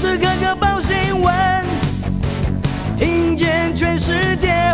[0.00, 1.62] 时刻刻报新闻，
[2.96, 4.72] 听见全世界，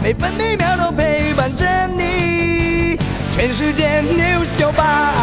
[0.00, 2.96] 每分每秒都陪伴着你。
[3.32, 5.14] 全世界 news 九八。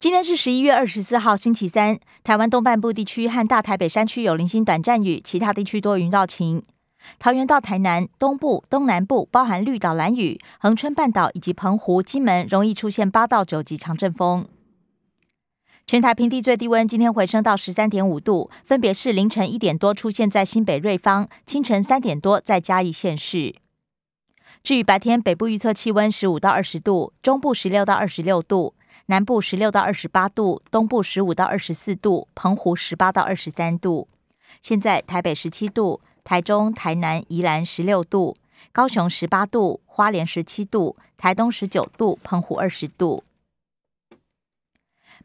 [0.00, 1.98] 今天是十一月二十四号，星期三。
[2.24, 6.62] 台湾东半部地区和大台北山区有零星短暂雨，其他地区多云到晴。
[7.18, 14.46] 桃园到台南东部、东南部，包含绿岛、蓝屿、恒春半岛以及澎湖、金门，容易出现八到九级强阵风。
[15.86, 23.54] 全台平地最低温今天回升到十三点五度，分别是凌晨一点多出现在新北瑞芳，清晨三点多在嘉义县市。
[24.64, 28.74] 至于白天，北部预测气温十五到二十度，中部十六到二十六度，
[29.06, 34.08] 南部十六到二十八度，东部十五到二十四度，澎湖十八到二十三度。
[34.60, 36.00] 现在台北十七度。
[36.26, 38.36] 台中、台南、宜兰十六度，
[38.72, 43.22] 高雄十八度，花莲十七度，台东十九度，澎湖二十度。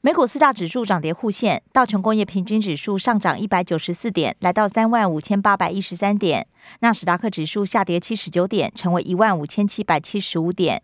[0.02, 6.44] 美股四大指数涨跌互现，道琼工业平均指数上涨一百九十四点，来到三万五千八百一十三点；
[6.82, 10.82] 纳斯达克指数下跌七十九点，成为一万五千七百七十五点；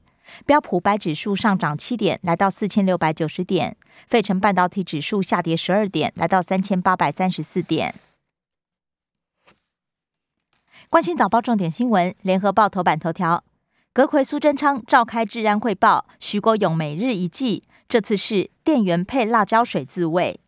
[0.47, 3.73] 标普白指数上涨七点，来到四千六百九十点；
[4.07, 7.93] 费城半导体指数下跌十二点，来到三千八百三十四点。
[10.89, 13.43] 关心早报重点新闻，联合报头版头条：
[13.91, 20.39] 阁魁苏贞昌召开治安汇报，徐国勇每日一记，这次是店员配辣椒水自卫。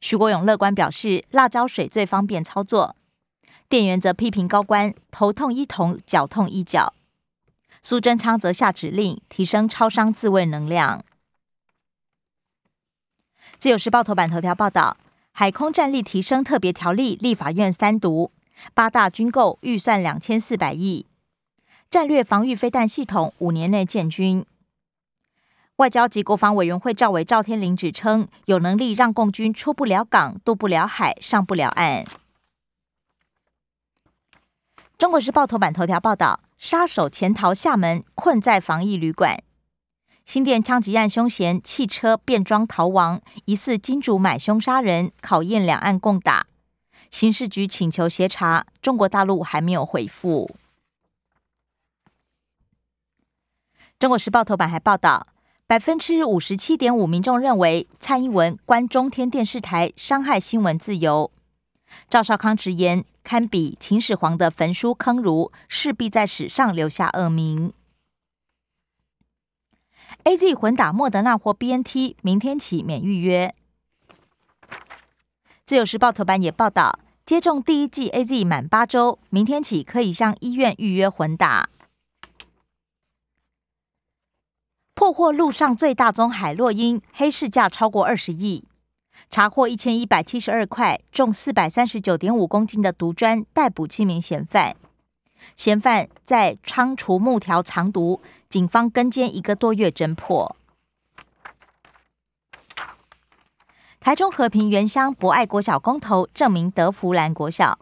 [0.00, 2.96] 徐国勇乐观表示，辣椒水最方便操作。
[3.68, 6.94] 店员则批评高官头痛医头，脚痛医脚。
[7.82, 11.04] 苏贞昌则下指令提升超商自卫能量。
[13.58, 14.96] 自由时报头版头条报道：
[15.32, 18.32] 海空战力提升特别条例，立法院三读。
[18.74, 21.06] 八大军购预算两千四百亿，
[21.90, 24.44] 战略防御飞弹系统五年内建军。
[25.76, 32.04] 外交及国防委员会赵伟赵天麟指称，有能力让共军出不了港、渡不了海、上不了岸。
[34.98, 39.42] 中国时报头版头条报道：杀手潜逃厦门，困在防疫旅馆。
[40.26, 46.46] 新店枪击案凶嫌汽车变装逃亡，疑似金主买凶杀人，考验两岸共打。
[47.10, 50.50] 刑事局请求协查，中国大陆还没有回复。
[53.98, 55.26] 中国时报头版还报道，
[55.66, 61.30] 百分之五十七点五民众认为蔡英文关中天电视台伤害新闻自由。
[62.08, 67.72] 赵少康直言，堪比秦始皇的焚书坑儒，势必在史上留下恶名。
[70.22, 73.54] A Z 混打莫德纳或 B N T，明天起免预约。
[75.70, 81.68] 自由时报头版也报道，接种第一剂 A Z 满八周，明天起可以向医院预约混打。
[84.96, 88.64] 破获路上最大宗海洛因，黑市价超过二十亿，
[89.30, 94.74] 查获一千一百七十二块，重四百三十九点五公斤的毒砖，逮捕七名嫌犯。
[95.54, 100.56] 嫌犯在仓储木条藏毒，警方跟监一个多月侦破。
[104.00, 107.78] 台中和平原乡博爱国小公投证明德福兰国小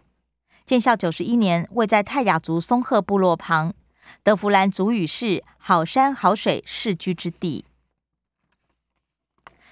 [0.65, 3.73] 建校九十一年，位在泰雅族松鹤部落旁。
[4.21, 7.63] 德福兰族语是好山好水世居之地。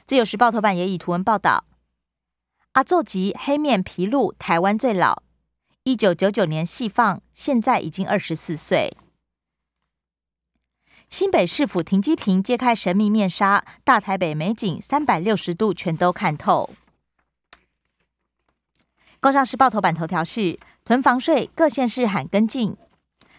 [0.06, 1.66] 自由时报头版也以图文报道：
[2.72, 5.22] 阿作吉黑面皮鹿，台湾最老，
[5.84, 8.96] 一九九九年细放，现在已经二十四岁。
[11.10, 16.70] 新北市府停机坪揭开神秘面纱，大台北美景三百六十度全都看透。
[19.22, 22.76] 工商时报头版头条是囤房税，各县市喊跟进。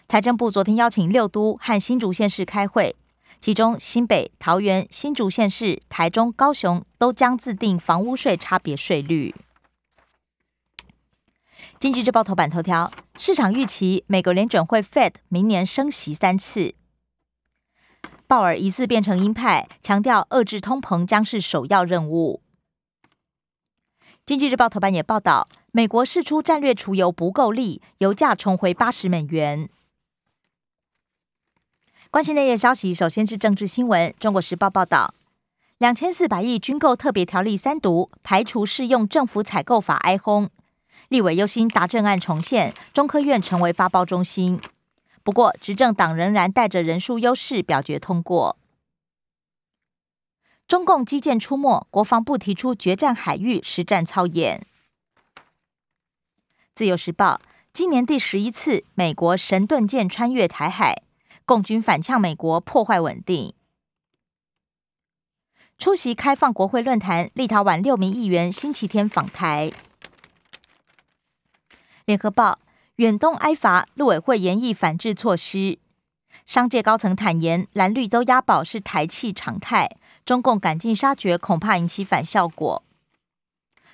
[0.07, 2.95] 财政部昨天邀请六都和新竹县市开会，
[3.39, 9.35] 其中新北、桃园、新竹县市、台中、高雄都将制定房屋税差别税率。
[11.79, 16.73] 经济日报头版头条，市场预期美国联准会 Fed 明年升息三次。
[18.29, 22.43] 鲍尔疑似变成鹰派，强调遏制通膨将是首要任务。
[24.23, 29.67] 经济日报头版也报道，美国释出战略储油不够力，油价重回八十美元。
[32.11, 34.13] 关心内页消息，首先是政治新闻。
[34.19, 35.15] 中国时报报道，
[35.79, 40.51] 两千四百亿军购特别条例三读，排除适用政府采购法哀轰，
[41.07, 44.61] 立委忧心达政案重现，中科院成为发包中心。
[45.29, 48.57] 不过，执政党仍然带着人数优势表决通过。
[50.67, 54.65] 中共基建出没，国防部提出决战海域实战操演。
[56.73, 57.39] 自由时报，
[57.71, 61.03] 今年第十一次美国神盾舰穿越台海，
[61.45, 63.53] 共军反呛美国破坏稳定。
[65.77, 69.71] 出席开放国会论坛，立陶宛六名议员星期天访台。
[72.05, 72.57] 联合报
[72.99, 75.79] 远东埃法陆委会研议反制措施，
[76.45, 79.89] 商界高层坦言蓝绿都押宝是台气常态，
[80.25, 82.83] 中共赶尽杀绝恐怕引起反效果。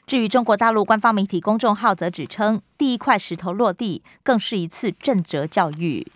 [0.07, 6.11] 至于中国大陆官方媒体公众号则指称，第一块石头落地更是一次震慑教育。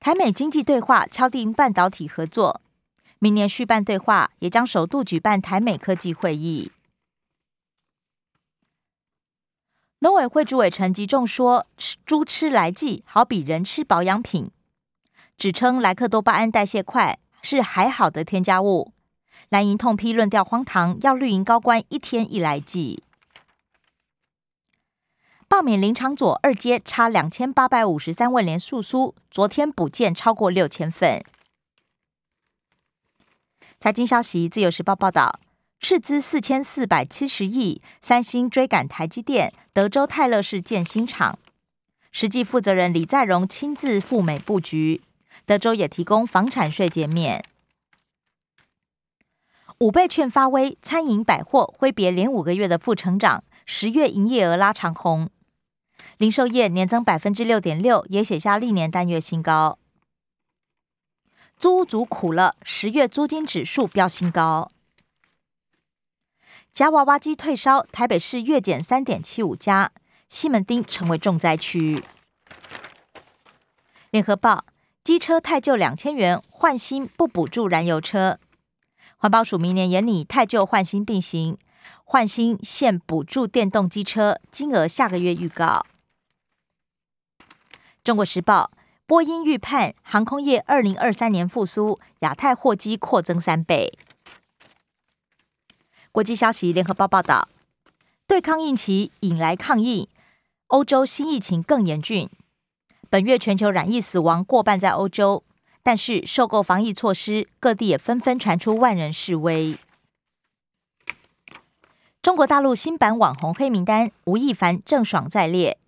[0.00, 2.60] 台美经济对话敲定半导体合作。
[3.20, 6.72] 明年续办对话，也将首度举办台美科技会议。
[10.02, 14.50] 农委会主委陈吉仲说：“吃猪吃来剂，好比人吃保养品。”
[15.38, 18.92] 指称莱克多巴胺代谢快是还好的添加物。
[19.48, 23.04] 蓝营痛批论调荒唐，要绿营高官一天一来剂。
[25.46, 31.22] 罢免林长佐二阶差两千八百五十三位连诉书，昨天补件超过六千份。
[33.78, 35.38] 财经消息，《自由时报》报道，
[35.82, 41.40] 斥资四千四百七十亿，三星追赶台积电，德州泰勒市建新厂。
[42.12, 45.02] 实际负责人李在镕亲自赴美布局，
[45.44, 47.44] 德州也提供房产税减免。
[49.80, 55.28] 五倍券发威，餐饮百货挥别连五个月的负成长，十月营业额拉长红，
[56.16, 59.80] 零售业年增百分之六点六，也写下历年单月新高。
[61.58, 64.70] 租屋族苦了，十月租金指数飙新高。
[66.72, 69.92] 夹娃娃机退烧，台北市月减三点七五家，
[70.26, 72.02] 西门町成为重灾区。
[74.10, 74.64] 联合报：
[75.04, 78.38] 机车太旧两千元换新不补助燃油车。
[79.18, 81.58] 环保署明年严拟太旧换新并行，
[82.04, 85.84] 换新现补助电动机车，金额下个月预告。
[88.02, 88.70] 中国时报。
[89.04, 93.92] 波音预判航空业二零二三年复苏，亚太货机扩增三倍。
[96.12, 97.48] 国际消息，联合报报道，
[98.26, 100.10] 对抗疫情引来抗议，
[100.66, 102.28] 欧洲新疫情更严峻。
[103.08, 105.42] 本月全球染疫死亡过半在欧洲，
[105.82, 109.78] 但是受够防疫措施，各地也纷纷传出万人示威。
[112.20, 115.78] 中国大陆新版网红黑名单，吴亦凡、郑爽在列。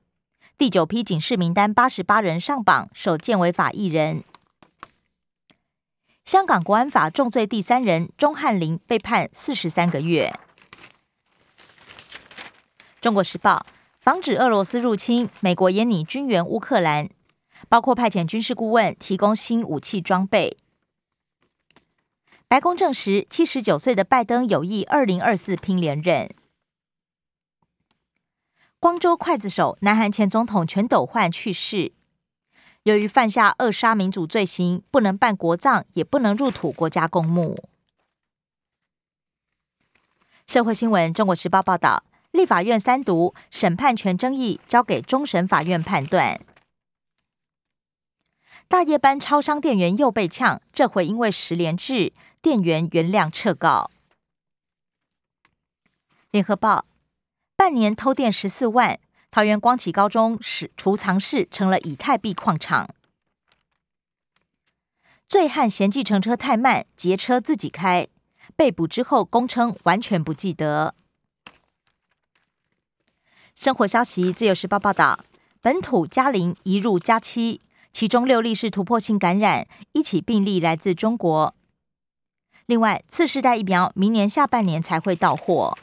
[0.57, 4.25] 第九批警示名单八十八人上榜，首见违法一人。
[6.25, 10.33] 香港国安法重罪第三人钟汉林被判四十三个月。
[13.01, 13.67] 中国时报
[14.01, 17.11] 防止俄罗斯入侵，美国严拟军援乌克兰，
[17.69, 20.57] 包括派遣军事顾问，提供新武器装备。
[22.49, 26.35] 白宫证实，七十九岁的拜登有意二零二四拼连任。
[28.81, 31.93] 光州刽子手、南韩前总统全斗焕去世。
[32.85, 37.65] 由于犯下扼杀民主罪行，不能办国葬，也不能入土国家公墓。
[40.47, 46.39] 社会新闻：中国时报报道，立法院三读审判权争议交给终审法院判断。
[48.69, 53.91] 大夜班超商店员又被呛，这回因为十连制，店员原谅撤告。
[56.31, 56.85] 联合报。
[57.57, 58.99] 半年偷电十四万，
[59.35, 62.89] 桃园光启高中是储藏室成了以太币矿场。
[65.27, 68.07] 醉汉嫌计程车太慢，劫车自己开，
[68.55, 70.95] 被捕之后供称完全不记得。
[73.57, 75.19] 生活消息：自由时报报道，
[75.61, 77.61] 本土加零移入加七，
[77.93, 81.53] 其中六例是突破性感染，一起病例来自中国。
[82.67, 85.77] 另外，次世代疫苗明年下半年才会到货。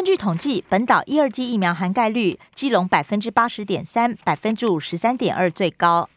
[0.00, 6.08] 根据统计，本岛一、二剂疫苗涵盖率，基隆百分之八十点三，百分之五十三点二最高。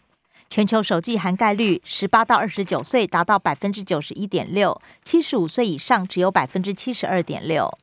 [0.49, 7.77] 全球首剂涵盖率，十八到二十九岁达到百分之九十一点六，七十五岁以上只有百分之七十二点六。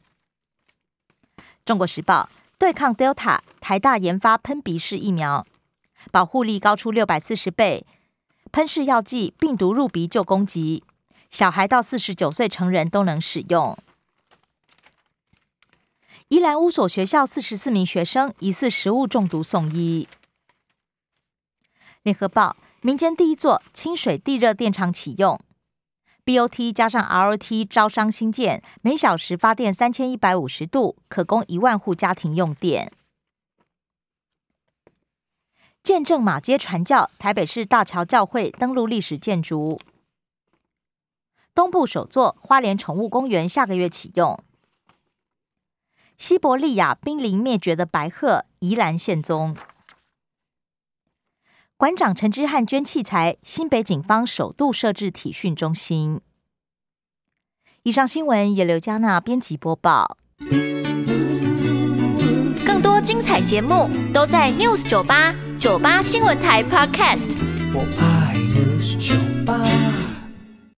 [1.67, 5.47] 中国时报对抗 Delta，台大研发喷鼻式疫苗，
[6.11, 7.85] 保护力高出六百四十倍，
[8.51, 10.83] 喷式药剂病毒入鼻就攻击，
[11.29, 13.77] 小孩到四十九岁成人都能使用。
[16.31, 20.07] 宜兰乌所学校四十四名学生疑似食物中毒送医。
[22.05, 25.41] 联合报民间第一座清水地热电厂启用
[26.25, 32.93] ，BOT 加上 ROT 招商新建，每小时发电三千一百五十度，可供一万户家庭用电。
[35.83, 39.81] 见证马街传教，台北市大桥教会登陆历史建筑。
[41.53, 44.39] 东部首座花莲宠物公园下个月启用。
[46.21, 49.57] 西伯利亚濒临灭绝的白鹤，宜兰现踪。
[51.79, 56.21] 馆长陈之汉捐器材，新北警方首度设置体训中心。
[57.85, 60.19] 以上新闻由刘嘉娜编辑播报。
[62.67, 67.35] 更多精彩节目都在 News 九八九八新闻台 Podcast。
[67.73, 69.15] 我爱 News 酒
[69.47, 69.90] 吧。